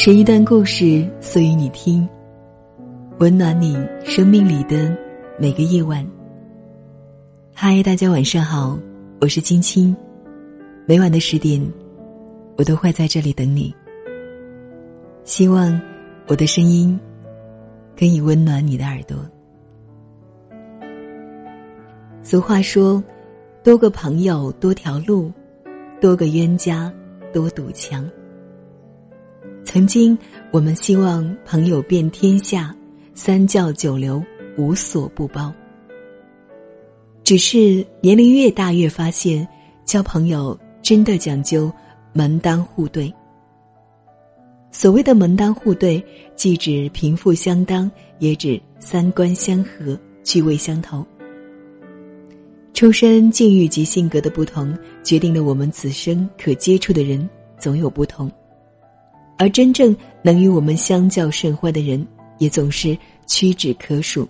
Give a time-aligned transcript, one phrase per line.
[0.00, 2.08] 是一段故事，送予你听，
[3.18, 4.96] 温暖你生命里的
[5.40, 6.06] 每个夜晚。
[7.52, 8.78] 嗨，大家晚上好，
[9.20, 9.94] 我是青青，
[10.86, 11.60] 每晚的十点，
[12.56, 13.74] 我都会在这里等你。
[15.24, 15.78] 希望
[16.28, 16.96] 我的声音
[17.98, 19.18] 可以温暖你的耳朵。
[22.22, 23.02] 俗话说
[23.64, 25.32] ：“多个朋友多条路，
[26.00, 26.94] 多个冤家
[27.32, 28.08] 多堵墙。”
[29.70, 30.16] 曾经，
[30.50, 32.74] 我们希望朋友遍天下，
[33.14, 34.24] 三教九流
[34.56, 35.52] 无所不包。
[37.22, 39.46] 只是年龄越大，越发现
[39.84, 41.70] 交朋友真的讲究
[42.14, 43.12] 门当户对。
[44.70, 46.02] 所谓的门当户对，
[46.34, 47.90] 既指贫富相当，
[48.20, 51.06] 也指三观相合、趣味相投。
[52.72, 57.28] 出身、境遇及性格的不同，决定了我们此生可接触的人
[57.58, 58.32] 总有不同。
[59.38, 62.04] 而真正能与我们相较甚欢的人，
[62.38, 64.28] 也总是屈指可数。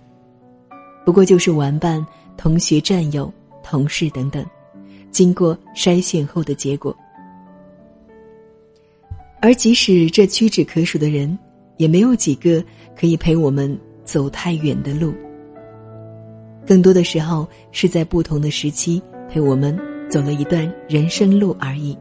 [1.03, 2.05] 不过就是玩伴、
[2.37, 3.31] 同学、战友、
[3.63, 4.45] 同事等等，
[5.09, 6.95] 经过筛选后的结果。
[9.41, 11.35] 而即使这屈指可数的人，
[11.77, 12.63] 也没有几个
[12.95, 15.11] 可以陪我们走太远的路。
[16.67, 19.75] 更多的时候，是在不同的时期陪我们
[20.07, 21.97] 走了一段人生路而已。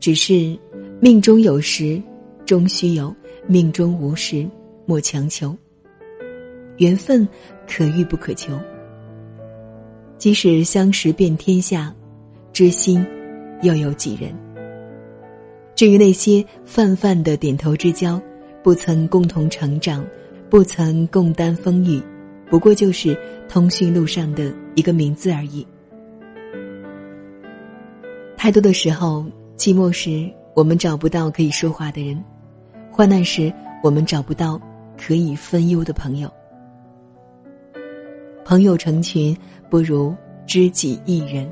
[0.00, 0.58] 只是。
[1.04, 2.00] 命中有时，
[2.46, 3.12] 终须有；
[3.48, 4.48] 命中无时，
[4.86, 5.52] 莫强求。
[6.76, 7.26] 缘分
[7.66, 8.56] 可遇不可求。
[10.16, 11.92] 即使相识遍天下，
[12.52, 13.04] 知心
[13.62, 14.32] 又有几人？
[15.74, 18.22] 至于那些泛泛的点头之交，
[18.62, 20.06] 不曾共同成长，
[20.48, 22.00] 不曾共担风雨，
[22.48, 25.66] 不过就是通讯录上的一个名字而已。
[28.36, 30.32] 太多的时候，寂寞时。
[30.54, 32.22] 我们找不到可以说话的人，
[32.90, 34.60] 患难时我们找不到
[34.98, 36.30] 可以分忧的朋友。
[38.44, 39.36] 朋友成群
[39.70, 40.14] 不如
[40.46, 41.48] 知己一人。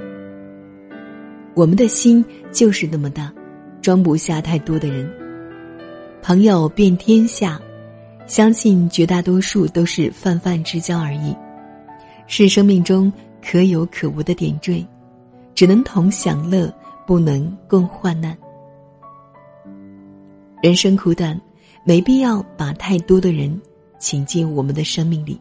[1.54, 3.32] 我们的心就是那么大，
[3.80, 5.10] 装不下太多的人。
[6.20, 7.58] 朋友遍天下，
[8.26, 11.34] 相信绝大多数都是泛泛之交而已，
[12.26, 13.10] 是生命中
[13.42, 14.86] 可有可无的点缀，
[15.54, 16.72] 只能同享乐，
[17.06, 18.36] 不能共患难。
[20.62, 21.40] 人生苦短，
[21.84, 23.58] 没必要把太多的人
[23.98, 25.40] 请进我们的生命里。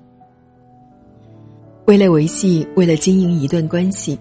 [1.87, 4.17] 为了维系，为了经营一段关系，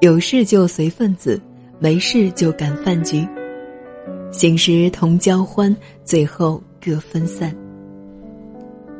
[0.00, 1.40] 有事就随份子，
[1.78, 3.24] 没事就赶饭局，
[4.32, 7.54] 醒时同交欢，最后各分散。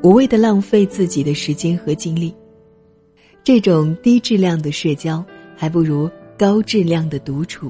[0.00, 2.32] 无谓的浪费自己的时间和精力，
[3.42, 5.24] 这种低质量的社交，
[5.56, 6.08] 还不如
[6.38, 7.68] 高质量的独处。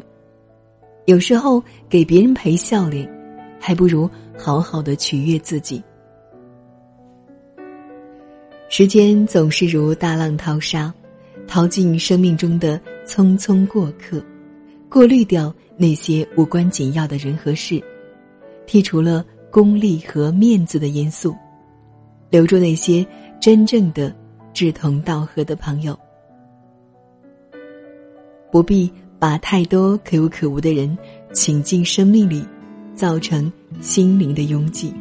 [1.06, 3.10] 有时候给别人赔笑脸。
[3.64, 5.80] 还不如好好的取悦自己。
[8.68, 10.92] 时间总是如大浪淘沙，
[11.46, 14.20] 淘尽生命中的匆匆过客，
[14.88, 17.80] 过滤掉那些无关紧要的人和事，
[18.66, 21.36] 剔除了功利和面子的因素，
[22.30, 23.06] 留住那些
[23.40, 24.12] 真正的
[24.52, 25.96] 志同道合的朋友。
[28.50, 30.98] 不必把太多可有可无的人
[31.32, 32.44] 请进生命里。
[32.94, 34.92] 造成心灵的拥挤。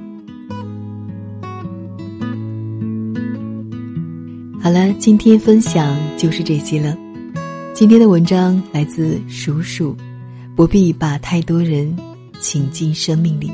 [4.62, 6.96] 好了，今天分享就是这些了。
[7.74, 9.96] 今天的文章来自鼠鼠，
[10.56, 11.96] 不必把太多人
[12.40, 13.52] 请进生命里。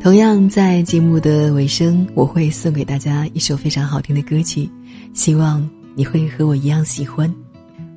[0.00, 4.68] 同样，在节目的尾声，我会送给大家一首非常好听的歌曲，
[5.12, 7.32] 希望你会和我一样喜欢。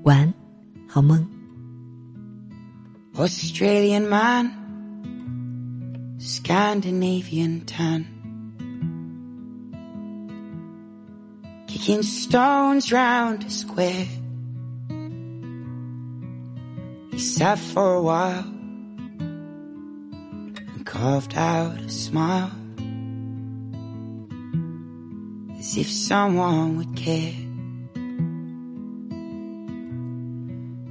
[0.03, 0.33] 晚安，
[0.87, 1.27] 好梦。
[3.15, 4.66] Australian man.
[6.27, 8.05] Scandinavian tan.
[11.67, 14.07] Kicking stones round a square.
[17.11, 18.43] He sat for a while
[20.59, 22.51] and carved out a smile
[25.57, 27.35] as if someone would care.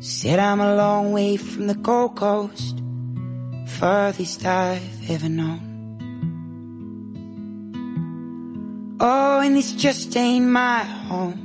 [0.01, 2.81] Said I'm a long way from the Gold Coast
[3.77, 5.61] farthest I've ever known.
[8.99, 11.43] Oh, and this just ain't my home.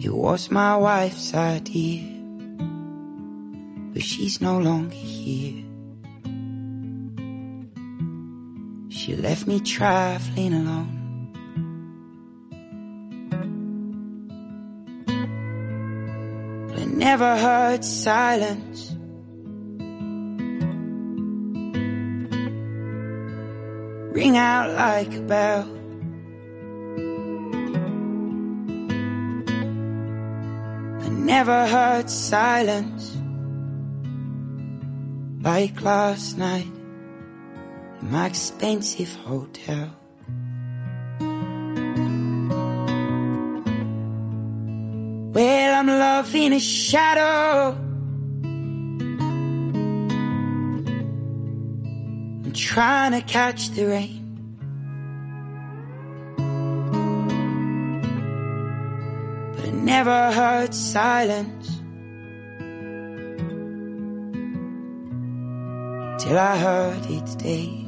[0.00, 2.04] It was my wife's idea,
[3.92, 5.64] but she's no longer here.
[8.88, 10.96] She left me traveling alone.
[16.68, 18.94] But I never heard silence
[24.20, 25.62] ring out like a bell.
[31.04, 33.16] I never heard silence
[35.40, 36.70] like last night
[38.02, 39.88] in my expensive hotel.
[45.32, 47.89] Well, I'm loving a shadow.
[52.60, 54.26] Trying to catch the rain.
[59.56, 61.68] But I never heard silence
[66.22, 67.79] till I heard it today.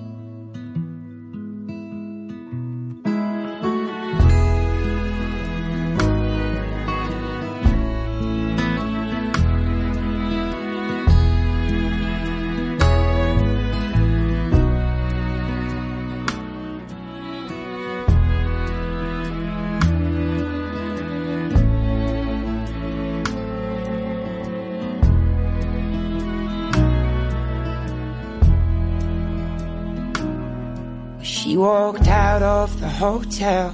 [31.63, 33.73] Walked out of the hotel.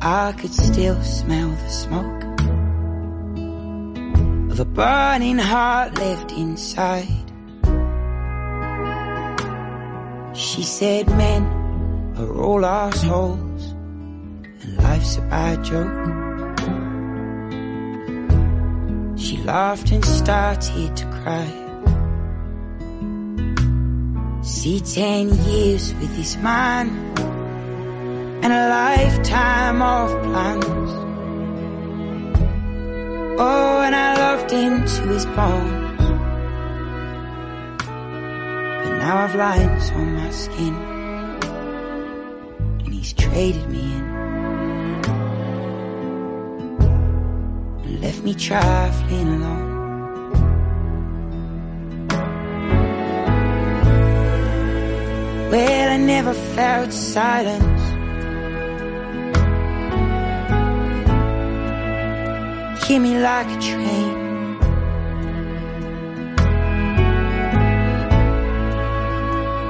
[0.00, 2.22] I could still smell the smoke
[4.52, 7.26] of a burning heart left inside.
[10.32, 11.42] She said men
[12.16, 13.64] are all assholes
[14.62, 15.98] and life's a bad joke.
[19.18, 21.69] She laughed and started to cry.
[24.50, 26.88] See ten years with this man
[28.42, 30.90] and a lifetime of plans.
[33.40, 36.02] Oh, and I loved him to his bones.
[38.82, 40.74] But now I've lines on my skin
[42.84, 44.04] and he's traded me in
[47.84, 49.69] and left me trifling alone.
[55.50, 57.82] Well, I never felt silence.
[62.86, 64.14] Hit me like a train.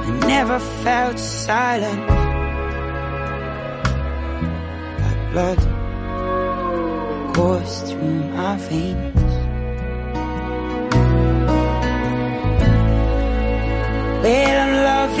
[0.05, 2.11] I never felt silence.
[5.01, 5.59] Like blood
[7.33, 9.30] course through my veins.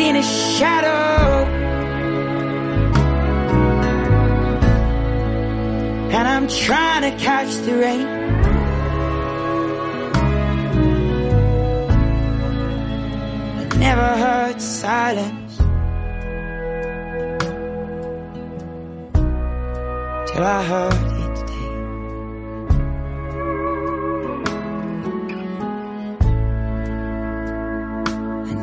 [0.01, 1.45] I'm a shadow.
[6.17, 8.07] And I'm trying to catch the rain.
[13.59, 15.57] I never heard silence
[20.31, 21.10] till I heard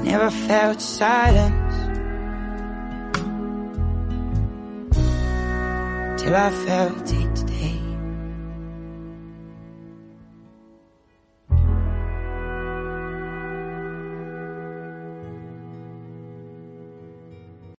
[0.08, 1.74] never felt silence.
[6.18, 7.47] Till I felt it